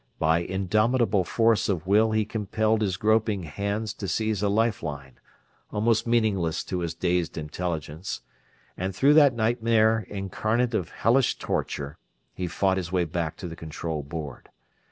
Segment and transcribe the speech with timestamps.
[0.17, 5.19] By indomitable force of will he compelled his groping hands to seize a life line,
[5.69, 8.21] almost meaningless to his dazed intelligence;
[8.75, 11.99] and through that nightmare incarnate of hellish torture
[12.33, 14.49] he fought his way back to the control board.